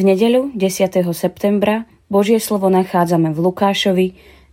nedeľu 0.00 0.56
10. 0.56 1.04
septembra 1.12 1.84
Božie 2.08 2.40
slovo 2.40 2.72
nachádzame 2.72 3.28
v 3.36 3.38
Lukášovi 3.44 4.06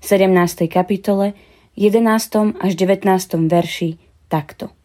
17. 0.03 0.67
kapitole 0.67 1.31
11. 1.79 2.59
až 2.59 2.71
19. 2.75 3.07
verši 3.47 3.95
takto. 4.27 4.75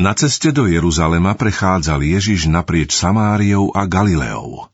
Na 0.00 0.16
ceste 0.16 0.56
do 0.56 0.64
Jeruzalema 0.64 1.36
prechádzal 1.36 2.00
Ježiš 2.00 2.48
naprieč 2.48 2.96
Samáriou 2.96 3.68
a 3.76 3.84
Galileou. 3.84 4.72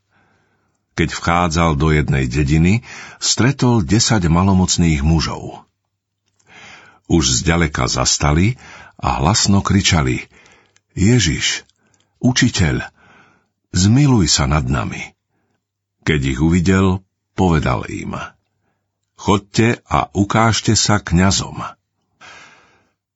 Keď 0.94 1.08
vchádzal 1.10 1.74
do 1.74 1.90
jednej 1.90 2.30
dediny, 2.30 2.86
stretol 3.18 3.82
desať 3.82 4.30
malomocných 4.30 5.02
mužov. 5.02 5.66
Už 7.10 7.42
zďaleka 7.42 7.90
zastali 7.90 8.54
a 8.94 9.18
hlasno 9.18 9.58
kričali 9.66 10.30
Ježiš, 10.94 11.66
učiteľ, 12.22 12.94
zmiluj 13.76 14.26
sa 14.32 14.48
nad 14.48 14.64
nami. 14.64 15.12
Keď 16.02 16.20
ich 16.32 16.40
uvidel, 16.40 17.04
povedal 17.36 17.84
im, 17.92 18.16
chodte 19.20 19.84
a 19.84 20.08
ukážte 20.16 20.72
sa 20.72 20.98
kňazom. 20.98 21.60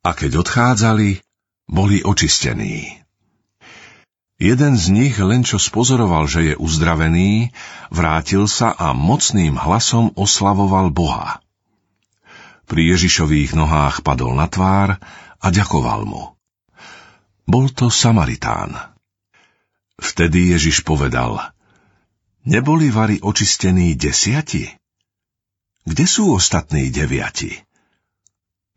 A 0.01 0.11
keď 0.17 0.45
odchádzali, 0.45 1.25
boli 1.71 2.05
očistení. 2.05 3.01
Jeden 4.41 4.73
z 4.81 4.89
nich 4.89 5.21
len 5.21 5.45
čo 5.45 5.61
spozoroval, 5.61 6.25
že 6.25 6.53
je 6.53 6.55
uzdravený, 6.57 7.53
vrátil 7.93 8.49
sa 8.49 8.73
a 8.73 8.97
mocným 8.97 9.53
hlasom 9.61 10.17
oslavoval 10.17 10.89
Boha. 10.89 11.45
Pri 12.65 12.89
Ježišových 12.97 13.53
nohách 13.53 14.01
padol 14.01 14.33
na 14.33 14.49
tvár 14.49 14.97
a 15.37 15.47
ďakoval 15.53 16.09
mu. 16.09 16.33
Bol 17.45 17.69
to 17.69 17.93
Samaritán. 17.93 19.00
Vtedy 20.01 20.57
Ježiš 20.57 20.81
povedal, 20.83 21.39
neboli 22.49 22.89
vari 22.89 23.21
očistení 23.21 23.93
desiati? 23.95 24.65
Kde 25.85 26.05
sú 26.09 26.33
ostatní 26.33 26.89
deviati? 26.89 27.53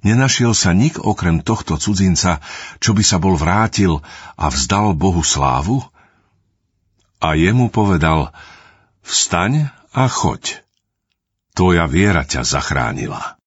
Nenašiel 0.03 0.51
sa 0.51 0.75
nik 0.75 0.99
okrem 0.99 1.39
tohto 1.39 1.79
cudzinca, 1.79 2.43
čo 2.83 2.91
by 2.91 3.03
sa 3.07 3.23
bol 3.23 3.39
vrátil 3.39 4.03
a 4.35 4.51
vzdal 4.51 4.91
Bohu 4.99 5.23
slávu? 5.23 5.79
A 7.23 7.39
jemu 7.39 7.71
povedal, 7.71 8.35
vstaň 8.99 9.71
a 9.95 10.11
choď. 10.11 10.59
Tvoja 11.55 11.87
viera 11.87 12.27
ťa 12.27 12.43
zachránila. 12.43 13.39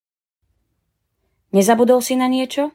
Nezabudol 1.53 2.01
si 2.01 2.17
na 2.17 2.25
niečo? 2.25 2.73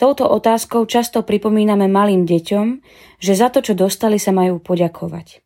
Touto 0.00 0.24
otázkou 0.32 0.88
často 0.88 1.20
pripomíname 1.20 1.84
malým 1.84 2.24
deťom, 2.24 2.66
že 3.20 3.36
za 3.36 3.52
to, 3.52 3.60
čo 3.60 3.76
dostali, 3.76 4.16
sa 4.16 4.32
majú 4.32 4.56
poďakovať. 4.56 5.44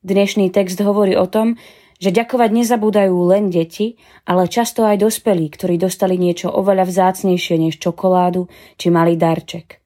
Dnešný 0.00 0.48
text 0.48 0.80
hovorí 0.80 1.12
o 1.20 1.28
tom, 1.28 1.60
že 2.00 2.08
ďakovať 2.08 2.64
nezabúdajú 2.64 3.12
len 3.28 3.52
deti, 3.52 4.00
ale 4.24 4.48
často 4.48 4.88
aj 4.88 5.04
dospelí, 5.04 5.52
ktorí 5.52 5.76
dostali 5.76 6.16
niečo 6.16 6.48
oveľa 6.48 6.88
vzácnejšie 6.88 7.60
než 7.60 7.76
čokoládu 7.76 8.48
či 8.80 8.88
malý 8.88 9.20
darček. 9.20 9.84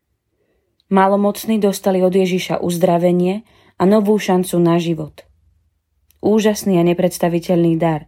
Malomocní 0.94 1.58
dostali 1.58 1.98
od 1.98 2.14
Ježiša 2.14 2.62
uzdravenie 2.62 3.42
a 3.75 3.82
novú 3.82 4.14
šancu 4.14 4.62
na 4.62 4.78
život. 4.78 5.26
Úžasný 6.22 6.78
a 6.78 6.87
nepredstaviteľný 6.87 7.75
dar. 7.75 8.06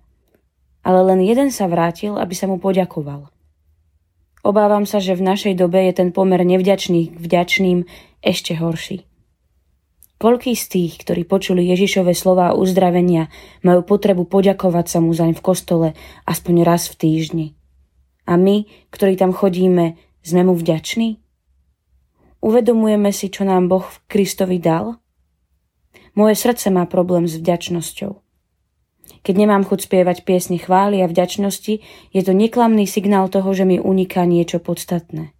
Ale 0.86 1.02
len 1.02 1.18
jeden 1.26 1.50
sa 1.50 1.66
vrátil, 1.66 2.14
aby 2.14 2.34
sa 2.38 2.46
mu 2.46 2.62
poďakoval– 2.62 3.26
Obávam 4.40 4.88
sa, 4.88 5.04
že 5.04 5.12
v 5.12 5.26
našej 5.26 5.54
dobe 5.56 5.84
je 5.84 5.92
ten 6.00 6.08
pomer 6.16 6.40
nevďačných 6.40 7.12
k 7.12 7.18
vďačným 7.20 7.78
ešte 8.24 8.56
horší. 8.56 9.04
Koľký 10.20 10.52
z 10.52 10.64
tých, 10.68 10.92
ktorí 11.00 11.24
počuli 11.24 11.64
Ježišove 11.72 12.12
slova 12.12 12.52
uzdravenia, 12.52 13.32
majú 13.64 13.80
potrebu 13.84 14.28
poďakovať 14.28 14.86
sa 14.88 14.98
mu 15.00 15.16
zaň 15.16 15.32
v 15.32 15.44
kostole 15.44 15.88
aspoň 16.28 16.64
raz 16.64 16.92
v 16.92 16.94
týždni? 17.00 17.46
A 18.28 18.36
my, 18.36 18.68
ktorí 18.92 19.16
tam 19.16 19.32
chodíme, 19.32 19.96
sme 20.20 20.44
mu 20.44 20.52
vďační? 20.52 21.20
Uvedomujeme 22.44 23.12
si, 23.16 23.32
čo 23.32 23.48
nám 23.48 23.68
Boh 23.68 23.84
v 23.84 23.96
Kristovi 24.08 24.60
dal? 24.60 25.00
Moje 26.12 26.36
srdce 26.36 26.68
má 26.68 26.84
problém 26.84 27.24
s 27.24 27.40
vďačnosťou. 27.40 28.29
Keď 29.20 29.34
nemám 29.34 29.66
chuť 29.66 29.90
spievať 29.90 30.22
piesne 30.24 30.56
chvály 30.56 31.02
a 31.02 31.10
vďačnosti, 31.10 31.82
je 32.14 32.22
to 32.22 32.32
neklamný 32.32 32.86
signál 32.86 33.26
toho, 33.28 33.50
že 33.52 33.68
mi 33.68 33.76
uniká 33.82 34.24
niečo 34.24 34.62
podstatné. 34.62 35.34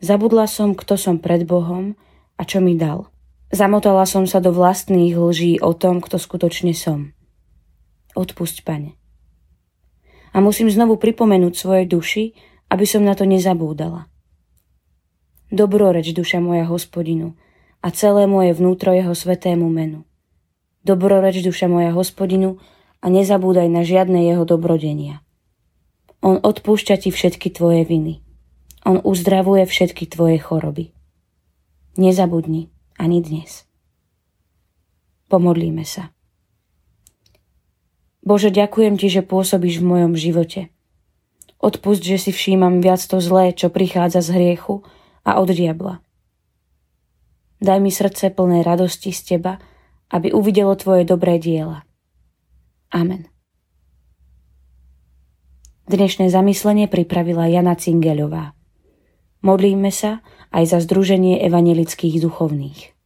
Zabudla 0.00 0.48
som, 0.48 0.72
kto 0.72 0.96
som 0.96 1.20
pred 1.20 1.44
Bohom 1.44 1.98
a 2.40 2.42
čo 2.48 2.64
mi 2.64 2.76
dal. 2.76 3.12
Zamotala 3.50 4.06
som 4.06 4.24
sa 4.24 4.38
do 4.38 4.54
vlastných 4.54 5.12
lží 5.12 5.58
o 5.58 5.74
tom, 5.74 5.98
kto 6.00 6.16
skutočne 6.16 6.72
som. 6.72 7.12
Odpusť, 8.16 8.62
pane. 8.62 8.94
A 10.30 10.38
musím 10.38 10.70
znovu 10.70 10.96
pripomenúť 10.96 11.54
svoje 11.58 11.84
duši, 11.90 12.32
aby 12.70 12.86
som 12.86 13.02
na 13.02 13.18
to 13.18 13.26
nezabúdala. 13.26 14.06
Dobroreč, 15.50 16.14
duša 16.14 16.38
moja 16.38 16.62
hospodinu, 16.70 17.34
a 17.82 17.90
celé 17.90 18.30
moje 18.30 18.54
vnútro 18.54 18.94
jeho 18.94 19.16
svetému 19.16 19.66
menu. 19.66 20.06
Dobroreč, 20.86 21.42
duša 21.42 21.66
moja 21.66 21.90
hospodinu, 21.90 22.62
a 23.00 23.06
nezabúdaj 23.08 23.68
na 23.72 23.82
žiadne 23.84 24.28
jeho 24.28 24.44
dobrodenia. 24.44 25.24
On 26.20 26.36
odpúšťa 26.36 27.00
ti 27.00 27.08
všetky 27.08 27.48
tvoje 27.48 27.88
viny. 27.88 28.20
On 28.84 29.00
uzdravuje 29.00 29.64
všetky 29.64 30.08
tvoje 30.08 30.36
choroby. 30.40 30.92
Nezabudni 31.96 32.68
ani 33.00 33.24
dnes. 33.24 33.64
Pomodlíme 35.32 35.84
sa. 35.88 36.12
Bože, 38.20 38.52
ďakujem 38.52 39.00
Ti, 39.00 39.08
že 39.08 39.22
pôsobíš 39.24 39.80
v 39.80 39.88
mojom 39.88 40.12
živote. 40.12 40.68
Odpust, 41.56 42.04
že 42.04 42.20
si 42.20 42.30
všímam 42.32 42.84
viac 42.84 43.00
to 43.00 43.20
zlé, 43.20 43.56
čo 43.56 43.72
prichádza 43.72 44.20
z 44.20 44.36
hriechu 44.36 44.84
a 45.24 45.40
od 45.40 45.48
diabla. 45.48 46.04
Daj 47.60 47.78
mi 47.80 47.92
srdce 47.92 48.32
plné 48.32 48.64
radosti 48.64 49.12
z 49.12 49.36
Teba, 49.36 49.60
aby 50.12 50.32
uvidelo 50.32 50.72
Tvoje 50.76 51.04
dobré 51.04 51.36
diela. 51.36 51.84
Amen. 52.90 53.30
Dnešné 55.86 56.26
zamyslenie 56.30 56.90
pripravila 56.90 57.46
Jana 57.46 57.78
Cingeľová. 57.78 58.54
Modlíme 59.46 59.94
sa 59.94 60.26
aj 60.50 60.74
za 60.74 60.78
Združenie 60.82 61.38
evangelických 61.46 62.18
duchovných. 62.18 62.99